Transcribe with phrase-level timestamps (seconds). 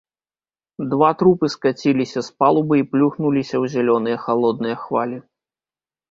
[0.91, 5.17] Два трупы скаціліся з палубы і плюхнуліся ў зялёныя халодныя хвалі.